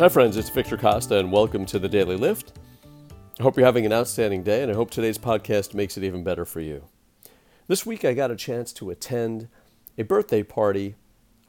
[0.00, 2.58] Hi, friends, it's Victor Costa, and welcome to the Daily Lift.
[3.38, 6.24] I hope you're having an outstanding day, and I hope today's podcast makes it even
[6.24, 6.84] better for you.
[7.68, 9.48] This week, I got a chance to attend
[9.98, 10.94] a birthday party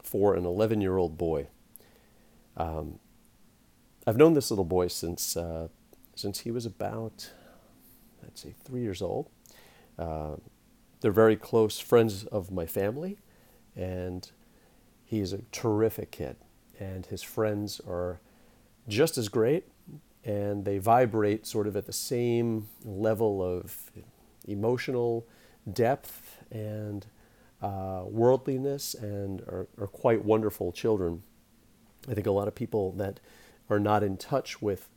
[0.02, 1.46] for an 11 year old boy.
[2.58, 2.98] Um,
[4.06, 5.68] I've known this little boy since, uh,
[6.14, 7.30] since he was about,
[8.22, 9.30] let's say, three years old.
[9.98, 10.34] Uh,
[11.00, 13.16] they're very close friends of my family,
[13.74, 14.30] and
[15.06, 16.36] he's a terrific kid.
[16.78, 18.20] And his friends are
[18.88, 19.64] just as great,
[20.24, 23.90] and they vibrate sort of at the same level of
[24.46, 25.26] emotional
[25.72, 27.06] depth and
[27.60, 31.22] uh, worldliness and are, are quite wonderful children.
[32.08, 33.20] I think a lot of people that
[33.70, 34.88] are not in touch with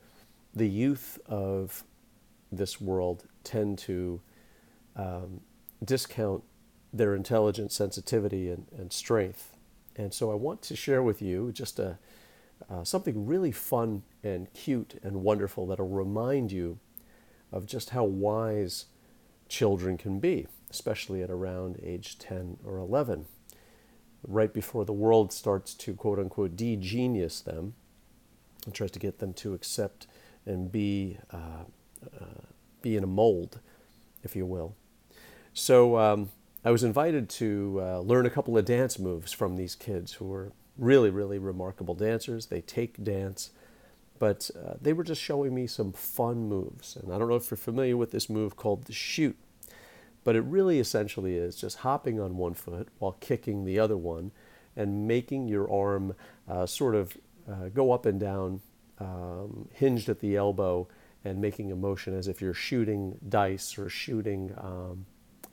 [0.54, 1.84] the youth of
[2.52, 4.22] this world tend to
[4.96, 5.42] um,
[5.84, 6.44] discount
[6.94, 9.55] their intelligence, sensitivity, and, and strength.
[9.96, 11.99] And so I want to share with you just a,
[12.70, 16.80] uh, something really fun and cute and wonderful that'll remind you
[17.52, 18.86] of just how wise
[19.48, 23.26] children can be, especially at around age 10 or 11.
[24.28, 27.76] Right before the world starts to quote unquote de genius them
[28.66, 30.08] and tries to get them to accept
[30.46, 31.66] and be, uh,
[32.20, 32.42] uh,
[32.82, 33.60] be in a mold,
[34.24, 34.76] if you will.
[35.54, 36.30] So um,
[36.64, 40.26] I was invited to uh, learn a couple of dance moves from these kids who
[40.26, 42.48] were really, really remarkable dancers.
[42.48, 43.51] They take dance,
[44.20, 46.95] but uh, they were just showing me some fun moves.
[46.95, 49.37] And I don't know if you're familiar with this move called the shoot,
[50.23, 54.31] but it really essentially is just hopping on one foot while kicking the other one
[54.76, 56.15] and making your arm
[56.49, 57.18] uh, sort of
[57.49, 58.62] uh, go up and down,
[58.99, 60.87] um, hinged at the elbow,
[61.23, 64.53] and making a motion as if you're shooting dice or shooting.
[64.57, 65.06] Um,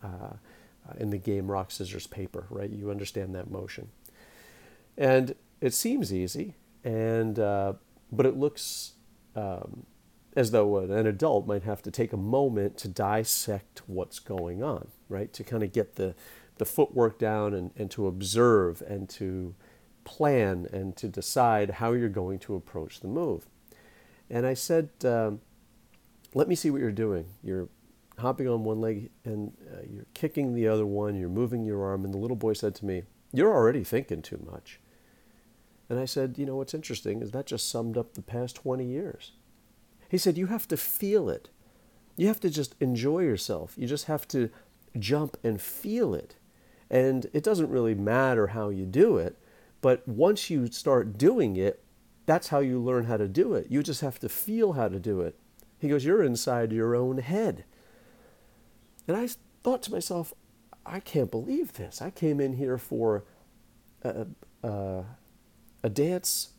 [0.02, 3.88] uh, in the game rock scissors paper right you understand that motion
[4.96, 7.74] and it seems easy, and uh,
[8.10, 8.92] but it looks
[9.34, 9.86] um,
[10.34, 14.88] as though an adult might have to take a moment to dissect what's going on,
[15.08, 15.32] right?
[15.34, 16.14] To kind of get the,
[16.56, 19.54] the footwork down and, and to observe and to
[20.04, 23.46] plan and to decide how you're going to approach the move.
[24.30, 25.40] And I said, um,
[26.34, 27.26] let me see what you're doing.
[27.42, 27.68] You're
[28.22, 32.04] hopping on one leg and uh, you're kicking the other one, you're moving your arm.
[32.04, 33.02] And the little boy said to me,
[33.32, 34.80] You're already thinking too much.
[35.88, 38.84] And I said, You know, what's interesting is that just summed up the past 20
[38.84, 39.32] years.
[40.08, 41.50] He said, You have to feel it.
[42.16, 43.74] You have to just enjoy yourself.
[43.76, 44.50] You just have to
[44.98, 46.36] jump and feel it.
[46.90, 49.38] And it doesn't really matter how you do it,
[49.80, 51.82] but once you start doing it,
[52.26, 53.66] that's how you learn how to do it.
[53.70, 55.38] You just have to feel how to do it.
[55.78, 57.64] He goes, You're inside your own head.
[59.06, 59.28] And I
[59.62, 60.32] thought to myself,
[60.84, 62.02] I can't believe this.
[62.02, 63.24] I came in here for
[64.02, 64.26] a,
[64.62, 65.04] a,
[65.82, 66.50] a dance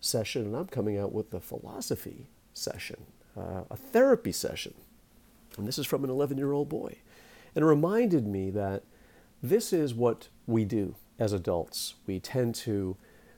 [0.00, 4.74] session and I'm coming out with a philosophy session, uh, a therapy session.
[5.56, 6.96] And this is from an 11 year old boy.
[7.54, 8.84] And it reminded me that
[9.42, 11.94] this is what we do as adults.
[12.06, 12.96] We tend to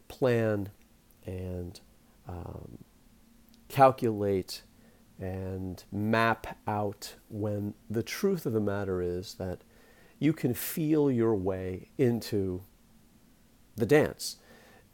[0.08, 0.70] plan
[1.26, 1.80] and
[2.28, 2.78] um,
[3.68, 4.62] calculate
[5.20, 9.60] and map out when the truth of the matter is that
[10.18, 12.62] you can feel your way into
[13.76, 14.36] the dance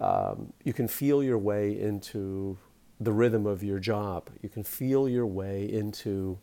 [0.01, 2.59] um, you can feel your way into
[2.99, 4.31] the rhythm of your job.
[4.43, 6.39] You can feel your way into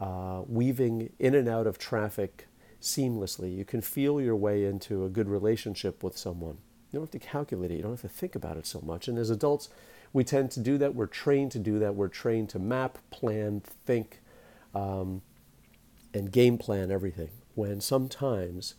[0.00, 2.48] uh, weaving in and out of traffic
[2.80, 3.56] seamlessly.
[3.56, 6.58] You can feel your way into a good relationship with someone.
[6.90, 9.08] You don't have to calculate it, you don't have to think about it so much.
[9.08, 9.68] And as adults,
[10.12, 10.94] we tend to do that.
[10.94, 11.94] We're trained to do that.
[11.94, 14.20] We're trained to map, plan, think,
[14.74, 15.22] um,
[16.14, 17.30] and game plan everything.
[17.54, 18.74] When sometimes,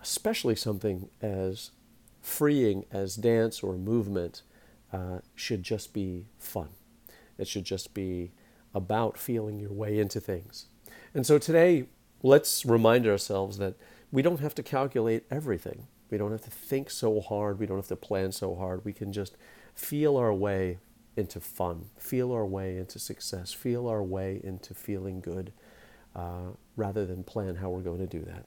[0.00, 1.70] especially something as
[2.20, 4.42] freeing as dance or movement
[4.92, 6.70] uh, should just be fun.
[7.38, 8.32] It should just be
[8.74, 10.66] about feeling your way into things.
[11.14, 11.86] And so today,
[12.22, 13.74] let's remind ourselves that
[14.10, 15.86] we don't have to calculate everything.
[16.10, 17.58] We don't have to think so hard.
[17.58, 18.84] We don't have to plan so hard.
[18.84, 19.36] We can just
[19.74, 20.78] feel our way
[21.16, 25.52] into fun, feel our way into success, feel our way into feeling good,
[26.14, 28.44] uh, rather than plan how we're going to do that.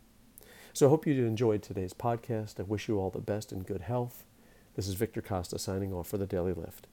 [0.73, 2.59] So I hope you enjoyed today's podcast.
[2.59, 4.23] I wish you all the best and good health.
[4.75, 6.87] This is Victor Costa signing off for the Daily Lift.